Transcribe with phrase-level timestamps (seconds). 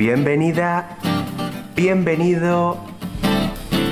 [0.00, 0.96] Bienvenida,
[1.76, 2.82] bienvenido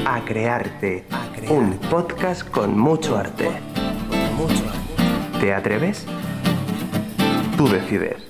[0.07, 1.05] a Crearte,
[1.51, 3.51] un podcast con mucho arte.
[5.39, 6.07] ¿Te atreves?
[7.59, 8.25] Tú decides.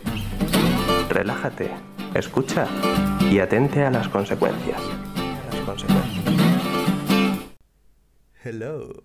[1.09, 1.71] Relájate,
[2.15, 2.67] escucha
[3.31, 4.83] y atente a las consecuencias.
[5.53, 6.25] Las consecuencias.
[8.43, 9.05] Hello.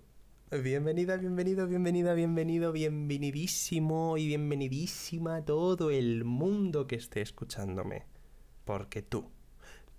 [0.50, 8.13] Bienvenida, bienvenido, bienvenida, bienvenido, bienvenidísimo y bienvenidísima a todo el mundo que esté escuchándome.
[8.64, 9.30] Porque tú,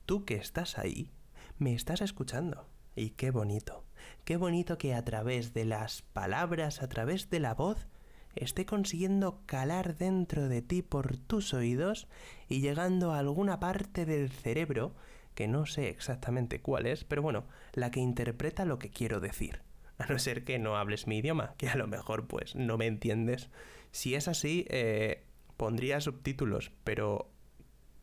[0.05, 1.11] tú que estás ahí,
[1.57, 2.67] me estás escuchando.
[2.95, 3.85] Y qué bonito,
[4.23, 7.87] qué bonito que a través de las palabras, a través de la voz,
[8.35, 12.07] esté consiguiendo calar dentro de ti por tus oídos
[12.47, 14.95] y llegando a alguna parte del cerebro,
[15.33, 19.61] que no sé exactamente cuál es, pero bueno, la que interpreta lo que quiero decir.
[19.97, 22.87] A no ser que no hables mi idioma, que a lo mejor pues no me
[22.87, 23.49] entiendes.
[23.91, 25.23] Si es así, eh,
[25.55, 27.31] pondría subtítulos, pero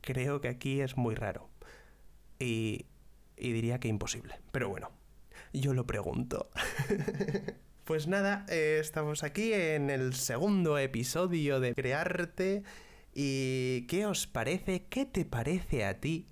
[0.02, 1.48] creo que aquí es muy raro.
[2.38, 2.86] Y,
[3.36, 4.40] y diría que imposible.
[4.52, 4.90] Pero bueno,
[5.52, 6.50] yo lo pregunto.
[7.84, 12.62] pues nada, eh, estamos aquí en el segundo episodio de Crearte.
[13.14, 14.84] ¿Y qué os parece?
[14.86, 16.26] ¿Qué te parece a ti,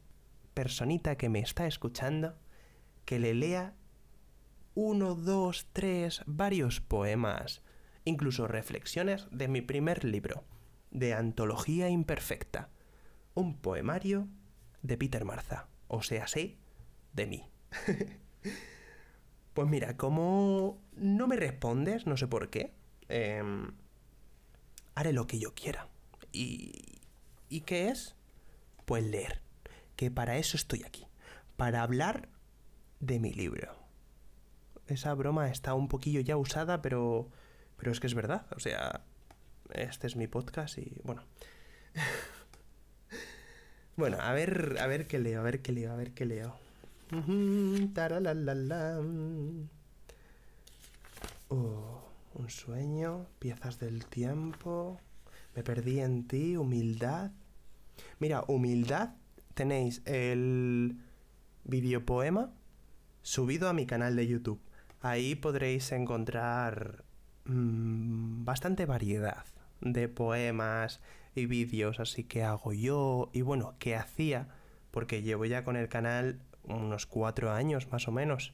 [0.54, 2.38] personita que me está escuchando,
[3.04, 3.74] que le lea
[4.74, 7.62] uno, dos, tres, varios poemas,
[8.04, 10.44] incluso reflexiones de mi primer libro,
[10.90, 12.70] de Antología Imperfecta,
[13.40, 14.28] un poemario
[14.82, 16.58] de Peter Marza, o sea, sí,
[17.12, 17.50] de mí.
[19.54, 22.74] pues mira, como no me respondes, no sé por qué,
[23.08, 23.72] em,
[24.94, 25.88] haré lo que yo quiera.
[26.32, 27.00] ¿Y,
[27.48, 28.16] ¿Y qué es?
[28.84, 29.42] Pues leer,
[29.96, 31.06] que para eso estoy aquí,
[31.56, 32.28] para hablar
[33.00, 33.80] de mi libro
[34.92, 37.30] esa broma está un poquillo ya usada, pero,
[37.76, 38.46] pero es que es verdad.
[38.54, 39.02] O sea,
[39.70, 41.24] este es mi podcast y bueno.
[43.96, 46.54] bueno, a ver, a ver qué leo, a ver qué leo, a ver qué leo.
[51.48, 55.00] Oh, un sueño, piezas del tiempo,
[55.56, 57.32] me perdí en ti, humildad.
[58.20, 59.14] Mira, humildad,
[59.54, 60.96] tenéis el
[61.64, 62.52] videopoema
[63.22, 64.60] subido a mi canal de YouTube.
[65.00, 67.04] Ahí podréis encontrar
[67.44, 69.44] mm, bastante variedad
[69.80, 71.00] de poemas
[71.34, 74.48] y vídeos así que hago yo y bueno, que hacía,
[74.90, 78.52] porque llevo ya con el canal unos cuatro años más o menos.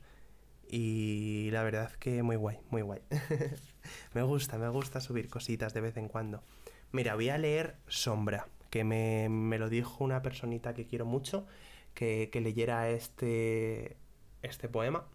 [0.69, 3.01] Y la verdad que muy guay, muy guay.
[4.15, 6.43] me gusta, me gusta subir cositas de vez en cuando.
[6.93, 11.47] Mira, voy a leer Sombra, que me, me lo dijo una personita que quiero mucho,
[11.95, 13.97] que, que leyera este,
[14.43, 15.07] este poema.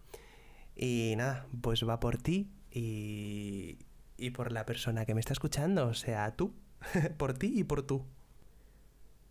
[0.74, 3.78] Y nada, pues va por ti y,
[4.16, 6.54] y por la persona que me está escuchando, o sea, tú,
[7.16, 8.04] por ti y por tú.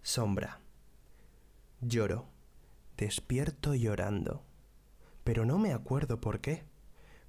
[0.02, 0.60] Sombra.
[1.82, 2.28] Lloro.
[2.98, 4.44] Despierto llorando.
[5.24, 6.64] Pero no me acuerdo por qué.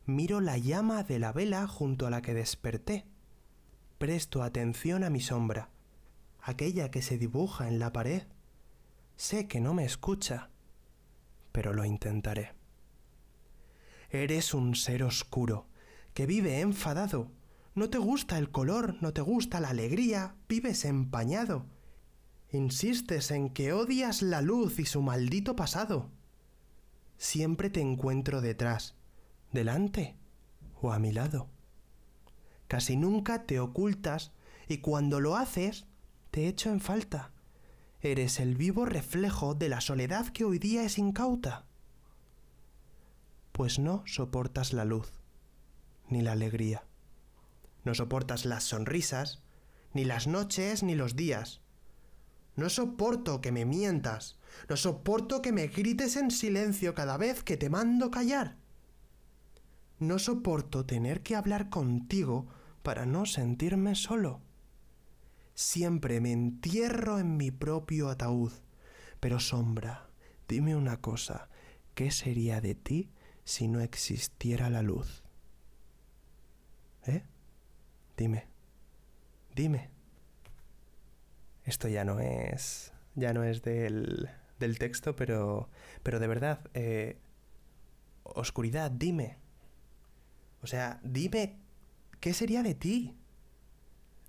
[0.04, 3.06] Miro la llama de la vela junto a la que desperté.
[3.98, 5.70] Presto atención a mi sombra,
[6.40, 8.24] aquella que se dibuja en la pared.
[9.16, 10.50] Sé que no me escucha,
[11.52, 12.52] pero lo intentaré.
[14.10, 15.66] Eres un ser oscuro,
[16.14, 17.30] que vive enfadado.
[17.74, 21.66] No te gusta el color, no te gusta la alegría, vives empañado.
[22.50, 26.10] Insistes en que odias la luz y su maldito pasado.
[27.16, 28.94] Siempre te encuentro detrás,
[29.52, 30.16] delante
[30.80, 31.48] o a mi lado.
[32.68, 34.32] Casi nunca te ocultas
[34.68, 35.86] y cuando lo haces,
[36.30, 37.32] te echo en falta.
[38.00, 41.66] Eres el vivo reflejo de la soledad que hoy día es incauta
[43.52, 45.12] pues no soportas la luz,
[46.08, 46.84] ni la alegría.
[47.84, 49.42] No soportas las sonrisas,
[49.92, 51.60] ni las noches, ni los días.
[52.54, 54.38] No soporto que me mientas,
[54.68, 58.56] no soporto que me grites en silencio cada vez que te mando callar.
[59.98, 62.46] No soporto tener que hablar contigo
[62.82, 64.40] para no sentirme solo.
[65.54, 68.52] Siempre me entierro en mi propio ataúd.
[69.20, 70.08] Pero sombra,
[70.48, 71.48] dime una cosa,
[71.94, 73.10] ¿qué sería de ti
[73.44, 75.22] si no existiera la luz?
[77.06, 77.22] ¿Eh?
[78.22, 78.46] Dime,
[79.52, 79.90] dime.
[81.64, 84.30] Esto ya no es, ya no es del,
[84.60, 85.68] del texto, pero,
[86.04, 87.18] pero de verdad, eh,
[88.22, 89.38] oscuridad, dime.
[90.62, 91.58] O sea, dime,
[92.20, 93.18] ¿qué sería de ti?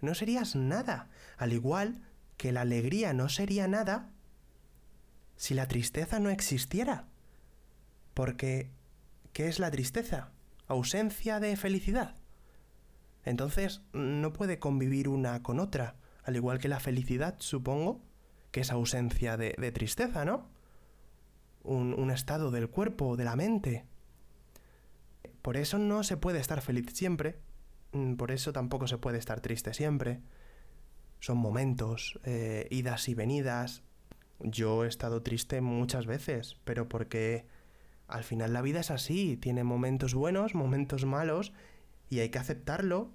[0.02, 2.02] No serías nada, al igual
[2.38, 4.10] que la alegría no sería nada
[5.36, 7.06] si la tristeza no existiera.
[8.16, 8.72] Porque
[9.34, 10.32] ¿Qué es la tristeza?
[10.66, 12.23] Ausencia de felicidad.
[13.26, 18.02] Entonces no puede convivir una con otra, al igual que la felicidad, supongo,
[18.52, 20.50] que es ausencia de, tristeza, ¿no?
[21.64, 23.86] Un, un estado del cuerpo, de la mente.
[25.42, 27.40] Por eso no se puede estar feliz siempre,
[27.92, 30.22] mm, por eso tampoco se puede estar triste siempre.
[31.20, 33.84] Son momentos, eh, idas y venidas.
[34.40, 37.46] Yo he estado triste muchas veces, pero porque
[38.08, 41.54] al final la vida es así, tiene momentos buenos, momentos malos,
[42.14, 43.12] y hay que aceptarlo.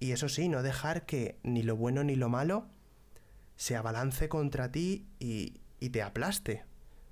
[0.00, 2.66] Y eso sí, no dejar que ni lo bueno ni lo malo
[3.56, 6.64] se abalance contra ti y, y te aplaste.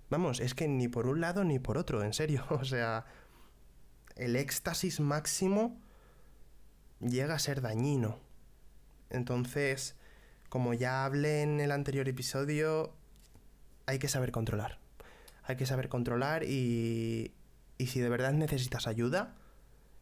[0.09, 2.47] Vamos, es que ni por un lado ni por otro, en serio.
[2.51, 3.05] O sea,
[4.17, 5.79] el éxtasis máximo
[7.01, 8.19] llega a ser dañino.
[9.11, 9.95] Entonces,
[10.49, 12.95] como ya hablé en el anterior episodio,
[13.85, 14.79] hay que saber controlar.
[15.43, 17.35] Hay que saber controlar y,
[17.77, 19.35] y si de verdad necesitas ayuda,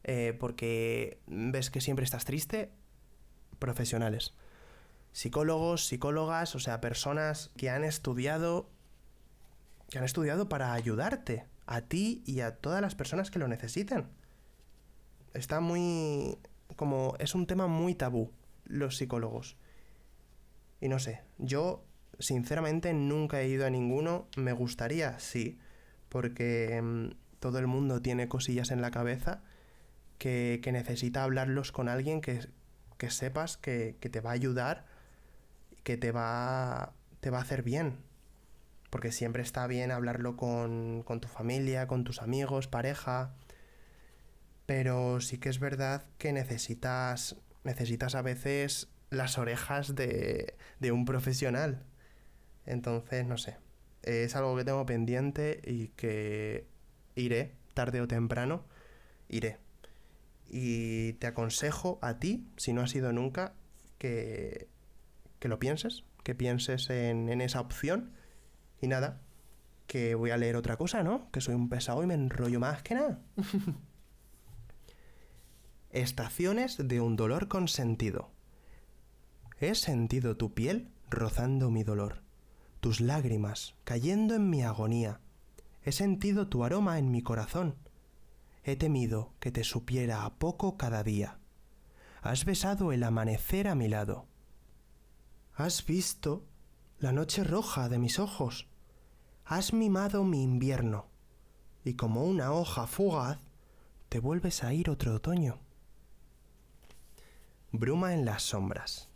[0.05, 2.70] eh, porque ves que siempre estás triste,
[3.58, 4.35] profesionales.
[5.12, 8.70] Psicólogos, psicólogas, o sea, personas que han estudiado
[9.91, 14.06] que han estudiado para ayudarte a ti y a todas las personas que lo necesiten.
[15.35, 16.38] Está muy...
[16.76, 17.14] como...
[17.19, 18.32] es un tema muy tabú,
[18.64, 19.56] los psicólogos.
[20.81, 21.85] Y no sé, yo
[22.19, 25.58] sinceramente nunca he ido a ninguno, me gustaría, sí,
[26.08, 27.11] porque mm,
[27.41, 29.43] todo el mundo tiene cosillas en la cabeza
[30.20, 32.46] que, necesita hablarlos con alguien que,
[32.99, 34.84] que sepas que, que, te va a ayudar,
[35.82, 37.96] que te va, te va a hacer bien,
[38.90, 43.34] porque siempre está bien hablarlo con, con tu familia, con tus amigos, pareja,
[44.67, 51.06] pero sí que es verdad que necesitas, necesitas a veces las orejas de, de un
[51.06, 51.87] profesional.
[52.66, 53.56] Entonces, no sé,
[54.02, 56.66] es algo que tengo pendiente y que
[57.14, 58.66] iré, tarde o temprano,
[59.31, 59.69] iré.
[60.50, 63.55] Y te aconsejo a ti, si no has ido nunca,
[63.99, 64.69] que,
[65.38, 68.12] que lo pienses, que pienses en, en esa opción
[68.81, 69.20] y nada,
[69.87, 71.31] que voy a leer otra cosa, ¿no?
[71.31, 73.20] Que soy un pesado y me enrollo más que nada.
[75.91, 78.31] Estaciones de un dolor consentido.
[79.58, 82.23] He sentido tu piel rozando mi dolor,
[82.81, 85.20] tus lágrimas cayendo en mi agonía.
[85.82, 87.75] He sentido tu aroma en mi corazón.
[88.62, 91.38] He temido que te supiera a poco cada día.
[92.22, 94.26] Has besado el amanecer a mi lado.
[95.54, 96.44] Has visto
[96.98, 98.70] la noche roja de mis ojos
[99.50, 101.06] has mimado mi invierno,
[101.82, 103.40] y como una hoja fugaz,
[104.08, 105.58] te vuelves a ir otro otoño.
[107.72, 109.08] Bruma en las sombras.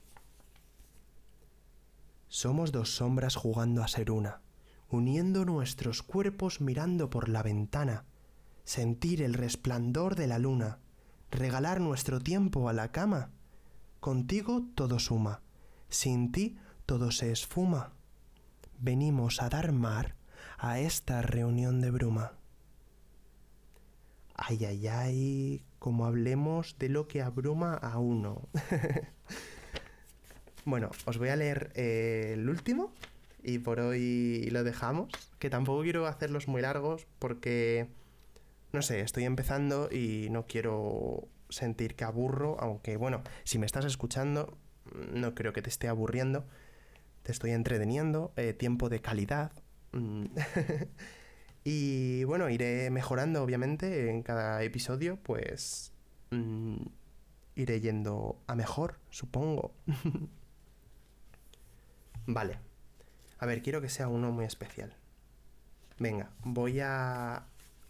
[2.27, 4.41] Somos dos sombras jugando a ser una,
[4.91, 8.05] uniendo nuestros cuerpos mirando por la ventana,
[8.65, 10.79] sentir el resplandor de la luna,
[11.31, 13.31] regalar nuestro tiempo a la cama.
[14.01, 15.43] Contigo todo suma,
[15.89, 16.57] sin ti
[16.87, 17.93] todo se esfuma.
[18.79, 20.17] Venimos a dar mar
[20.59, 22.33] a esta reunión de bruma.
[24.35, 28.49] Ay, ay, ay, como hablemos de lo que abruma a uno.
[30.65, 32.93] bueno, os voy a leer eh, el último
[33.43, 37.89] y por hoy lo dejamos, que tampoco quiero hacerlos muy largos porque,
[38.75, 43.87] no sé, estoy empezando y no quiero sentir que aburro, aunque bueno, si me estás
[43.87, 44.59] escuchando,
[45.13, 46.47] no creo que te esté aburriendo,
[47.23, 49.53] te estoy entreteniendo, eh, tiempo de calidad,
[49.95, 50.25] Mm.
[51.65, 55.93] y bueno, iré mejorando, obviamente, en cada episodio, pues
[56.31, 56.77] mm,
[57.55, 59.73] iré yendo a mejor, supongo.
[62.27, 62.59] vale.
[63.39, 64.95] A ver, quiero que sea uno muy especial.
[65.99, 67.47] Venga, voy a,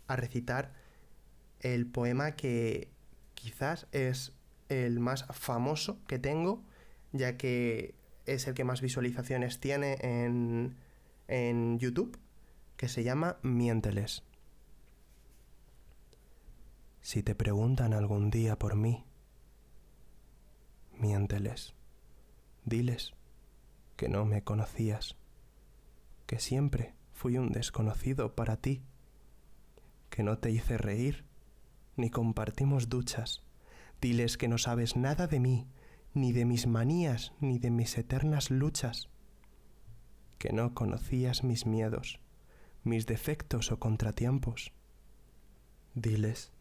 [0.06, 0.72] a recitar
[1.60, 2.90] el poema que
[3.34, 4.32] quizás es
[4.68, 6.62] el más famoso que tengo,
[7.12, 7.94] ya que
[8.26, 10.76] es el que más visualizaciones tiene en,
[11.28, 12.18] en YouTube
[12.76, 14.24] que se llama Miénteles.
[17.00, 19.04] Si te preguntan algún día por mí,
[20.98, 21.74] miénteles.
[22.64, 23.12] Diles
[23.96, 25.16] que no me conocías,
[26.26, 28.82] que siempre fui un desconocido para ti,
[30.14, 31.24] que no te hice reír,
[31.96, 33.42] ni compartimos duchas.
[34.00, 35.66] Diles que no sabes nada de mí,
[36.12, 39.08] ni de mis manías, ni de mis eternas luchas
[40.38, 42.20] que no conocías mis miedos,
[42.84, 44.72] mis defectos o contratiempos.
[45.96, 46.52] Diles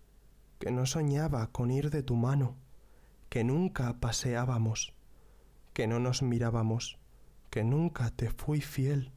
[0.57, 2.55] que no soñaba con ir de tu mano,
[3.29, 4.95] que nunca paseábamos,
[5.73, 6.97] que no nos mirábamos,
[7.51, 9.11] que nunca te fui fiel,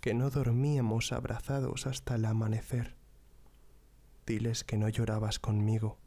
[0.00, 3.00] que no dormíamos abrazados hasta el amanecer.
[4.32, 5.98] Diles que no llorabas conmigo,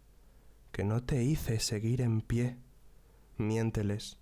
[0.71, 2.57] que no te hice seguir en pie.
[3.37, 4.17] Miénteles,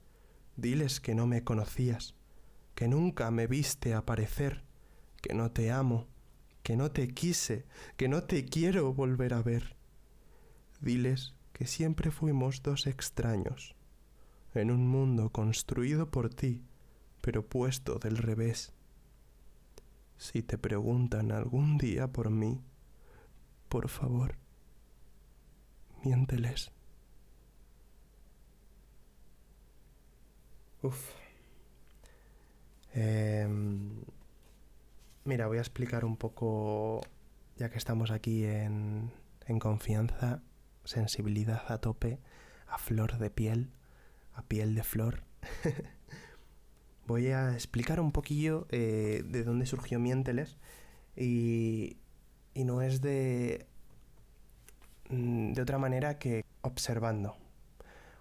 [0.57, 2.13] diles que no me conocías,
[2.75, 4.65] que nunca me viste aparecer,
[5.21, 6.09] que no te amo,
[6.63, 9.77] que no te quise, que no te quiero volver a ver.
[10.81, 13.73] Diles que siempre fuimos dos extraños,
[14.53, 16.61] en un mundo construido por ti,
[17.21, 18.73] pero puesto del revés.
[20.17, 22.59] Si te preguntan algún día por mí,
[23.73, 24.35] por favor,
[26.03, 26.71] miénteles.
[30.83, 31.09] Uf.
[32.93, 34.03] Em,
[35.23, 37.01] mira, voy a explicar un poco,
[37.55, 39.11] ya que estamos aquí en,
[39.47, 40.43] en confianza,
[40.83, 42.19] sensibilidad a tope,
[42.67, 43.71] a flor de piel,
[44.33, 45.23] a piel de flor.
[47.07, 50.59] voy a explicar un poquillo eh, de dónde surgió Miénteles
[51.15, 51.97] y,
[52.53, 53.65] y no es de,
[55.09, 57.35] mm, de otra manera que observando,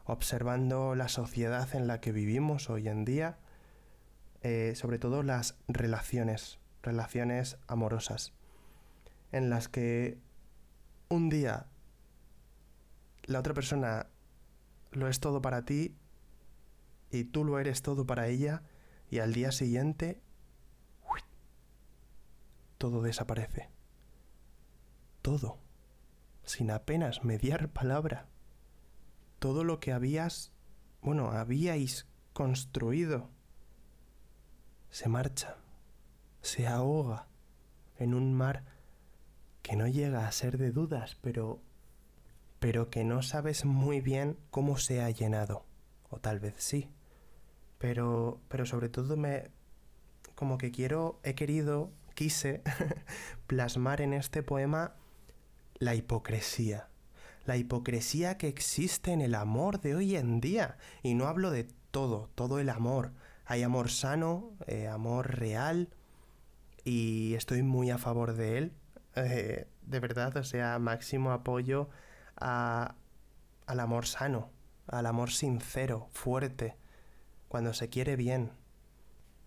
[0.04, 3.38] observando la sociedad en la que vivimos hoy en día,
[4.42, 8.32] eh, sobre todo las relaciones, relaciones amorosas,
[9.30, 10.18] en las que
[11.08, 11.66] un día
[13.24, 14.06] la otra persona
[14.90, 15.94] lo es todo para ti
[17.10, 18.62] y tú lo eres todo para ella
[19.10, 20.20] y al día siguiente
[22.78, 23.71] todo desaparece.
[25.22, 25.58] Todo,
[26.44, 28.26] sin apenas mediar palabra.
[29.38, 30.52] Todo lo que habías,
[31.00, 33.30] bueno, habíais construido,
[34.90, 35.56] se marcha,
[36.40, 37.28] se ahoga
[37.98, 38.64] en un mar
[39.62, 41.60] que no llega a ser de dudas, pero
[42.58, 45.64] pero que no sabes muy bien cómo se ha llenado,
[46.10, 46.90] o tal vez sí.
[47.78, 49.50] Pero pero sobre todo me
[50.34, 52.62] como que quiero he querido quise
[53.46, 54.94] plasmar en este poema
[55.82, 56.88] la hipocresía.
[57.44, 60.76] La hipocresía que existe en el amor de hoy en día.
[61.02, 63.12] Y no hablo de todo, todo el amor.
[63.46, 65.88] Hay amor sano, eh, amor real,
[66.84, 68.72] y estoy muy a favor de él.
[69.16, 71.90] Eh, de verdad, o sea, máximo apoyo
[72.36, 72.94] a,
[73.66, 74.50] al amor sano,
[74.86, 76.76] al amor sincero, fuerte,
[77.48, 78.52] cuando se quiere bien.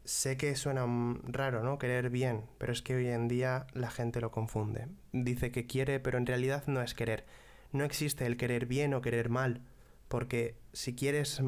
[0.05, 0.85] Sé que suena
[1.23, 1.79] raro, ¿no?
[1.79, 4.87] Querer bien, pero es que hoy en día la gente lo confunde.
[5.13, 7.25] Dice que quiere, pero en realidad no es querer.
[7.71, 9.61] No existe el querer bien o querer mal,
[10.07, 11.41] porque si quieres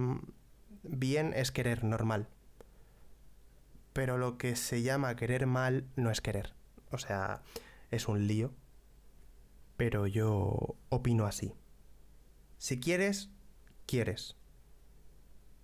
[0.81, 2.29] bien es querer normal.
[3.93, 6.55] Pero lo que se llama querer mal no es querer.
[6.89, 7.43] O sea,
[7.91, 8.55] es un lío.
[9.77, 11.53] Pero yo opino así.
[12.57, 13.29] Si quieres,
[13.85, 14.35] quieres.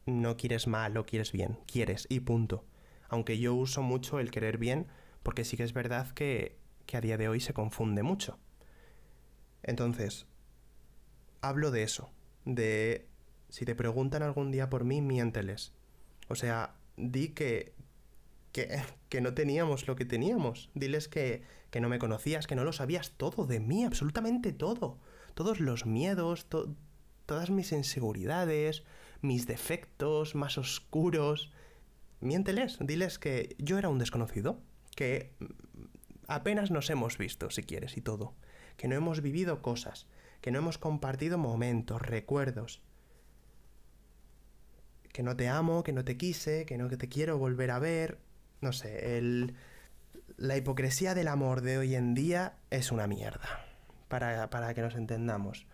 [0.06, 1.58] No quieres mal o quieres bien.
[1.66, 2.66] Quieres y punto
[3.14, 4.88] aunque yo uso mucho el querer bien,
[5.22, 6.58] porque sí que es verdad que,
[6.92, 8.40] a día de hoy se confunde mucho.
[9.62, 10.26] Entonces,
[11.42, 12.12] hablo de eso,
[12.44, 13.08] de
[13.50, 15.74] si te preguntan algún día por mí, miénteles.
[16.28, 17.74] O sea, di que,
[18.52, 20.72] que, que no teníamos lo que teníamos.
[20.74, 24.98] Diles que, que, no me conocías, que no lo sabías todo de mí, absolutamente todo.
[25.36, 26.48] Todos los miedos,
[27.28, 28.84] todas mis inseguridades,
[29.22, 31.52] mis defectos más oscuros,
[32.24, 34.62] miénteles, diles que yo era un desconocido,
[34.96, 35.36] que
[36.28, 38.34] apenas nos hemos visto, si quieres, y todo,
[38.78, 40.08] que no hemos vivido cosas,
[40.42, 42.82] que no hemos compartido momentos, recuerdos,
[45.12, 48.20] que no te amo, que no te quise, que no te quiero volver a ver,
[48.62, 49.56] no sé, el,
[50.38, 53.66] la hipocresía del amor de hoy en día es una mierda,
[54.08, 55.68] para, para que nos entendamos.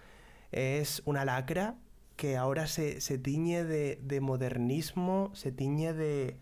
[0.51, 1.75] Es una lacra
[2.20, 6.36] que ahora se, tiñe de, modernismo, se tiñe de,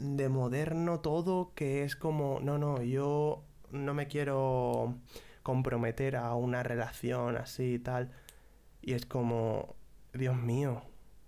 [0.00, 4.98] de moderno todo, que es como, no, no, yo no me quiero
[5.44, 8.10] comprometer a una relación así y tal.
[8.82, 9.76] Y es como,
[10.12, 10.82] Dios mío,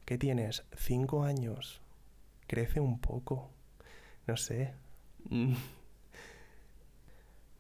[0.05, 0.65] ¿qué tienes?
[0.77, 1.81] Cinco años.
[2.49, 3.53] Crece un poco.
[4.27, 4.75] No sé.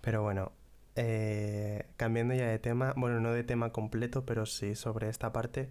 [0.00, 0.50] Pero bueno,
[1.00, 5.70] eh, cambiando ya de tema, bueno, no de tema completo, pero sí sobre esta parte,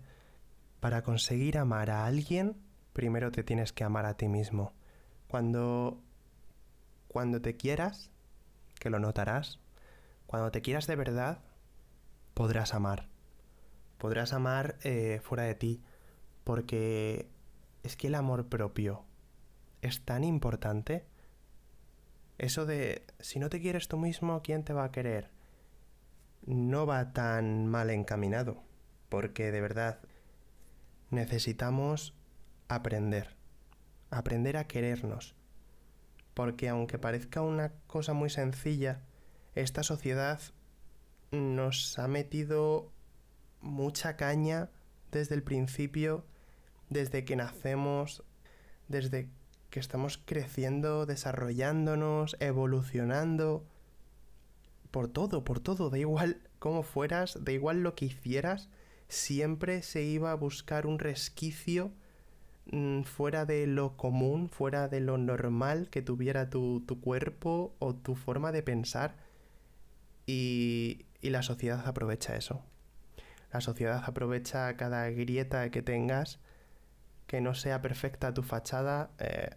[0.80, 2.56] para conseguir amar a alguien,
[2.94, 4.72] primero te tienes que amar a ti mismo.
[5.28, 6.02] Cuando,
[7.10, 8.10] cuando te quieras,
[8.80, 9.60] que lo notarás,
[10.28, 11.40] cuando te quieras de verdad,
[12.34, 13.10] podrás amar.
[13.98, 15.84] Podrás amar eh, fuera de ti,
[16.46, 17.28] porque
[17.84, 19.04] es que el amor propio
[19.82, 21.06] es tan importante
[22.38, 25.32] eso de si no te quieres tú mismo, ¿quién te va a querer?
[26.46, 28.64] No va tan mal encaminado,
[29.10, 30.00] porque de verdad
[31.10, 32.14] necesitamos
[32.68, 33.36] aprender,
[34.10, 35.36] aprender a querernos,
[36.34, 39.02] porque aunque parezca una cosa muy sencilla,
[39.56, 40.40] esta sociedad
[41.32, 42.92] nos ha metido
[43.62, 44.70] mucha caña
[45.12, 46.26] desde el principio,
[46.90, 48.24] desde que nacemos,
[48.88, 49.30] desde
[49.70, 53.66] que estamos creciendo, desarrollándonos, evolucionando.
[54.92, 58.70] Por todo, por todo, da igual cómo fueras, da igual lo que hicieras,
[59.10, 61.92] siempre se iba a buscar un resquicio
[62.72, 67.96] mm, fuera de lo común, fuera de lo normal que tuviera tu, tu cuerpo o
[67.96, 69.16] tu forma de pensar.
[70.26, 72.62] Y, y la sociedad aprovecha eso.
[73.52, 76.40] La sociedad aprovecha cada grieta que tengas,
[77.28, 79.52] que no sea perfecta tu fachada, eh,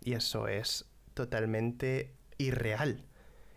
[0.00, 3.04] y eso es totalmente irreal.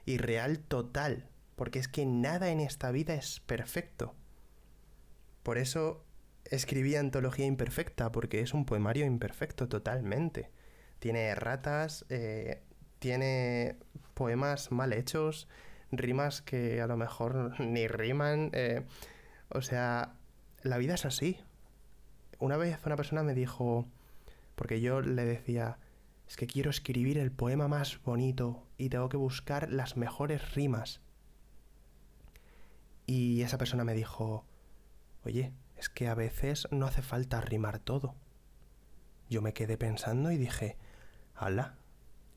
[0.05, 1.29] Irreal total.
[1.55, 4.13] Porque es que nada en esta vida es perfecto.
[5.41, 6.03] Por eso
[6.43, 10.51] escribí Antología Imperfecta, porque es un poemario imperfecto totalmente.
[10.99, 12.61] Tiene ratas, eh,
[12.99, 13.77] tiene
[14.13, 15.47] poemas mal hechos,
[15.91, 18.49] rimas que a lo mejor ni riman.
[18.53, 18.85] Eh,
[19.49, 20.15] o sea,
[20.61, 21.39] la vida es así.
[22.39, 23.85] Una vez una persona me dijo,
[24.55, 25.77] porque yo le decía,
[26.27, 31.01] es que quiero escribir el poema más bonito y tengo que buscar las mejores rimas.
[33.05, 34.45] Y esa persona me dijo,
[35.23, 38.15] oye, es que a veces no hace falta rimar todo.
[39.29, 40.77] Yo me quedé pensando y dije,
[41.35, 41.77] hala,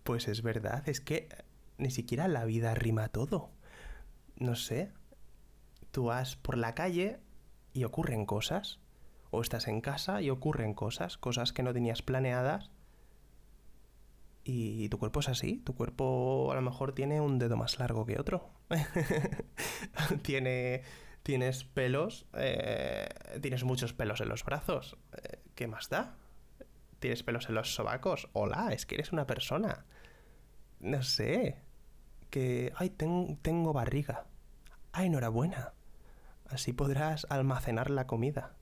[0.04, 1.28] pues es verdad, es que
[1.78, 3.50] ni siquiera la vida rima todo.
[4.36, 4.92] No sé,
[5.90, 7.20] tú vas por la calle
[7.72, 8.78] y ocurren cosas.
[9.30, 12.70] O estás en casa y ocurren cosas, cosas que no tenías planeadas.
[14.44, 18.06] Y tu cuerpo es así, tu cuerpo a lo mejor tiene un dedo más largo
[18.06, 18.48] que otro.
[20.22, 20.82] tiene,
[21.22, 23.08] tienes pelos, eh,
[23.42, 24.96] tienes muchos pelos en los brazos.
[25.22, 26.16] Eh, ¿Qué más da?
[26.98, 28.30] Tienes pelos en los sobacos.
[28.32, 29.84] Hola, es que eres una persona.
[30.80, 31.60] No sé.
[32.30, 32.72] Que...
[32.76, 34.26] Ay, tengo barriga.
[34.92, 35.74] Ay, enhorabuena.
[36.46, 38.57] Así podrás almacenar la comida.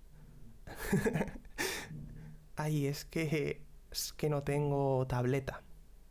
[2.56, 3.62] Ay, es que...
[3.90, 5.62] Es que no tengo tableta.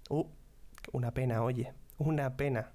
[0.09, 0.25] Uh,
[0.91, 1.73] una pena, oye.
[1.97, 2.71] Una pena.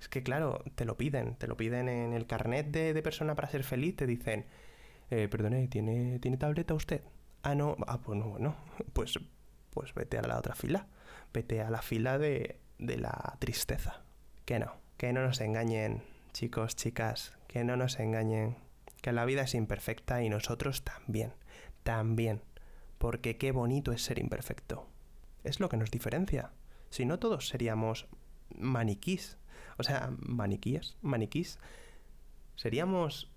[0.00, 1.34] Es que claro, te lo piden.
[1.36, 3.96] Te lo piden en el carnet de, persona para ser feliz.
[3.96, 4.46] Te dicen,
[5.10, 7.02] eh, perdone, ¿tiene, ¿tiene tableta usted?
[7.42, 7.76] Ah, no.
[7.86, 8.56] Ah, pues no.
[8.92, 9.18] Pues,
[9.70, 10.86] pues vete a la otra fila.
[11.32, 14.04] Vete a la fila de, de la tristeza.
[14.44, 14.72] Que no.
[14.96, 18.56] Que no nos engañen, chicos, chicas que no nos engañen,
[19.06, 21.32] que la vida es imperfecta y nosotros también,
[21.84, 22.42] también,
[22.98, 24.88] porque qué bonito es ser imperfecto.
[25.44, 26.50] Es lo que nos diferencia.
[26.90, 28.08] Si no todos seríamos
[28.58, 29.38] maniquís,
[29.78, 31.60] o sea, maniquíes, maniquís,
[32.56, 33.30] seríamos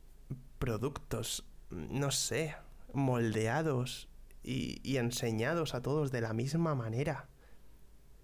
[0.58, 2.56] productos, no sé,
[2.92, 4.10] moldeados
[4.42, 7.30] y, y enseñados a todos de la misma manera.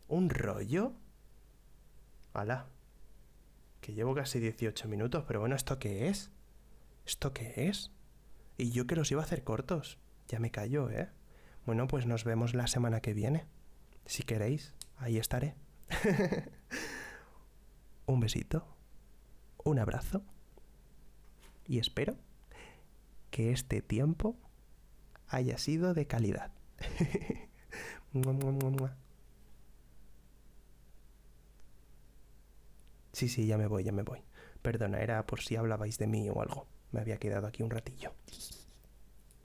[0.08, 0.94] ¿Un rollo?
[2.34, 2.70] ¡Hala!
[3.82, 6.32] que llevo casi 18 minutos, pero bueno, ¿esto qué es?
[7.06, 7.92] ¿Esto qué es?
[8.58, 10.00] Y yo que los iba a hacer cortos.
[10.28, 11.10] Ya me callo, ¿eh?
[11.66, 13.46] Bueno, pues nos vemos la semana que viene.
[14.06, 15.56] Si queréis, ahí estaré.
[18.06, 18.68] un besito,
[19.64, 20.24] un abrazo
[21.68, 22.16] y espero
[23.32, 24.36] que este tiempo
[25.28, 26.52] haya sido de calidad.
[33.12, 34.20] Sí, sí, ya me voy, ya me voy.
[34.62, 36.68] Perdona, era por si hablabais de mí o algo.
[36.96, 38.14] Me había quedado aquí un ratillo.